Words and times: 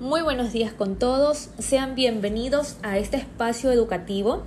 Muy 0.00 0.20
buenos 0.20 0.52
días 0.52 0.74
con 0.74 0.96
todos, 0.96 1.48
sean 1.58 1.94
bienvenidos 1.94 2.76
a 2.82 2.98
este 2.98 3.16
espacio 3.16 3.72
educativo. 3.72 4.42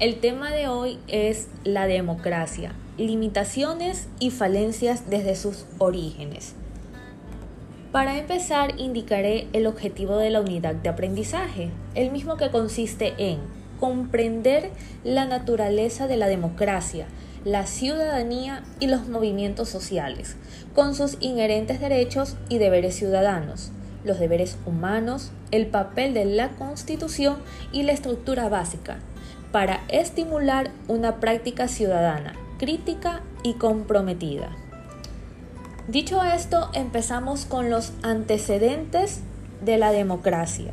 El 0.00 0.20
tema 0.20 0.50
de 0.50 0.68
hoy 0.68 0.98
es 1.08 1.48
la 1.64 1.86
democracia, 1.86 2.74
limitaciones 2.98 4.06
y 4.20 4.30
falencias 4.30 5.08
desde 5.08 5.34
sus 5.34 5.64
orígenes. 5.78 6.56
Para 7.90 8.18
empezar, 8.18 8.78
indicaré 8.78 9.48
el 9.54 9.66
objetivo 9.66 10.18
de 10.18 10.28
la 10.28 10.42
unidad 10.42 10.74
de 10.74 10.90
aprendizaje, 10.90 11.70
el 11.94 12.10
mismo 12.10 12.36
que 12.36 12.50
consiste 12.50 13.14
en 13.16 13.38
comprender 13.80 14.72
la 15.04 15.24
naturaleza 15.24 16.06
de 16.06 16.18
la 16.18 16.26
democracia, 16.26 17.06
la 17.46 17.64
ciudadanía 17.64 18.62
y 18.78 18.88
los 18.88 19.08
movimientos 19.08 19.70
sociales, 19.70 20.36
con 20.74 20.94
sus 20.94 21.16
inherentes 21.20 21.80
derechos 21.80 22.36
y 22.50 22.58
deberes 22.58 22.94
ciudadanos, 22.94 23.72
los 24.06 24.18
deberes 24.18 24.56
humanos, 24.64 25.32
el 25.50 25.66
papel 25.66 26.14
de 26.14 26.24
la 26.24 26.50
Constitución 26.50 27.36
y 27.72 27.82
la 27.82 27.92
estructura 27.92 28.48
básica, 28.48 28.98
para 29.52 29.82
estimular 29.88 30.70
una 30.88 31.16
práctica 31.16 31.68
ciudadana 31.68 32.34
crítica 32.58 33.22
y 33.42 33.54
comprometida. 33.54 34.50
Dicho 35.88 36.22
esto, 36.22 36.70
empezamos 36.72 37.44
con 37.44 37.70
los 37.70 37.92
antecedentes 38.02 39.20
de 39.64 39.78
la 39.78 39.92
democracia. 39.92 40.72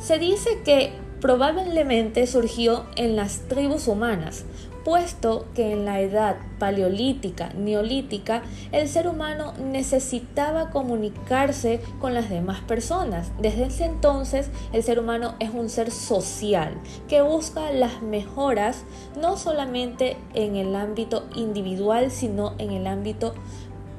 Se 0.00 0.18
dice 0.18 0.60
que 0.64 0.92
probablemente 1.20 2.26
surgió 2.26 2.86
en 2.96 3.16
las 3.16 3.40
tribus 3.48 3.88
humanas, 3.88 4.44
puesto 4.88 5.44
que 5.54 5.70
en 5.70 5.84
la 5.84 6.00
edad 6.00 6.36
paleolítica, 6.58 7.50
neolítica, 7.50 8.40
el 8.72 8.88
ser 8.88 9.06
humano 9.06 9.52
necesitaba 9.62 10.70
comunicarse 10.70 11.82
con 12.00 12.14
las 12.14 12.30
demás 12.30 12.62
personas. 12.62 13.30
Desde 13.38 13.66
ese 13.66 13.84
entonces, 13.84 14.48
el 14.72 14.82
ser 14.82 14.98
humano 14.98 15.34
es 15.40 15.50
un 15.50 15.68
ser 15.68 15.90
social 15.90 16.72
que 17.06 17.20
busca 17.20 17.70
las 17.70 18.00
mejoras 18.00 18.84
no 19.20 19.36
solamente 19.36 20.16
en 20.32 20.56
el 20.56 20.74
ámbito 20.74 21.26
individual, 21.34 22.10
sino 22.10 22.54
en 22.56 22.70
el 22.70 22.86
ámbito 22.86 23.34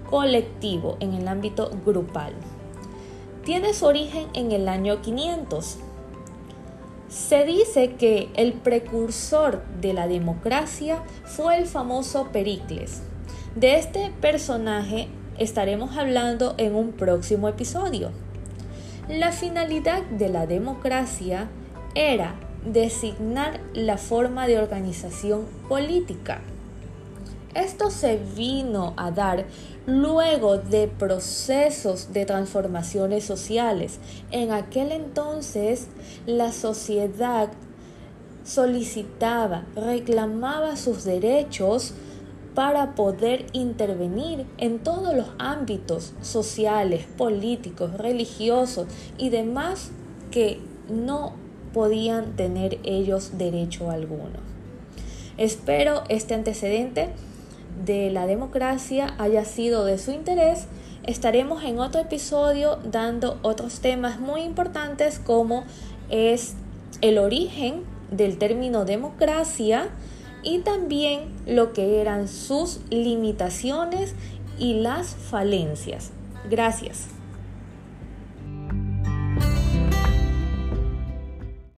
colectivo, 0.09 0.97
en 1.01 1.13
el 1.13 1.27
ámbito 1.27 1.69
grupal. 1.85 2.33
Tiene 3.45 3.75
su 3.75 3.85
origen 3.85 4.25
en 4.33 4.51
el 4.51 4.67
año 4.67 5.03
500 5.03 5.77
se 7.09 7.43
dice 7.43 7.93
que 7.93 8.29
el 8.35 8.53
precursor 8.53 9.63
de 9.81 9.93
la 9.93 10.07
democracia 10.07 11.03
fue 11.25 11.57
el 11.57 11.65
famoso 11.65 12.29
Pericles. 12.31 13.01
De 13.55 13.75
este 13.75 14.11
personaje 14.21 15.07
estaremos 15.37 15.97
hablando 15.97 16.53
en 16.57 16.75
un 16.75 16.91
próximo 16.91 17.49
episodio. 17.49 18.11
La 19.07 19.31
finalidad 19.31 20.03
de 20.03 20.29
la 20.29 20.45
democracia 20.45 21.49
era 21.95 22.35
designar 22.63 23.59
la 23.73 23.97
forma 23.97 24.45
de 24.45 24.59
organización 24.59 25.45
política 25.67 26.41
esto 27.53 27.89
se 27.89 28.17
vino 28.35 28.93
a 28.97 29.11
dar 29.11 29.45
luego 29.85 30.57
de 30.57 30.87
procesos 30.87 32.13
de 32.13 32.25
transformaciones 32.25 33.23
sociales. 33.23 33.99
En 34.31 34.51
aquel 34.51 34.91
entonces 34.91 35.87
la 36.25 36.51
sociedad 36.51 37.49
solicitaba, 38.43 39.65
reclamaba 39.75 40.75
sus 40.75 41.03
derechos 41.03 41.93
para 42.55 42.95
poder 42.95 43.45
intervenir 43.53 44.45
en 44.57 44.79
todos 44.79 45.15
los 45.15 45.27
ámbitos 45.37 46.13
sociales, 46.21 47.05
políticos, 47.17 47.93
religiosos 47.93 48.87
y 49.17 49.29
demás 49.29 49.91
que 50.31 50.59
no 50.89 51.33
podían 51.73 52.35
tener 52.35 52.79
ellos 52.83 53.37
derecho 53.37 53.91
alguno. 53.91 54.39
Espero 55.37 56.03
este 56.09 56.33
antecedente 56.33 57.09
de 57.85 58.09
la 58.11 58.25
democracia 58.25 59.13
haya 59.17 59.45
sido 59.45 59.85
de 59.85 59.97
su 59.97 60.11
interés, 60.11 60.67
estaremos 61.03 61.63
en 61.63 61.79
otro 61.79 62.01
episodio 62.01 62.77
dando 62.83 63.39
otros 63.41 63.79
temas 63.79 64.19
muy 64.19 64.41
importantes 64.41 65.19
como 65.19 65.63
es 66.09 66.55
el 67.01 67.17
origen 67.17 67.83
del 68.11 68.37
término 68.37 68.85
democracia 68.85 69.87
y 70.43 70.59
también 70.59 71.21
lo 71.45 71.73
que 71.73 72.01
eran 72.01 72.27
sus 72.27 72.79
limitaciones 72.89 74.13
y 74.57 74.79
las 74.79 75.15
falencias. 75.15 76.11
Gracias. 76.49 77.18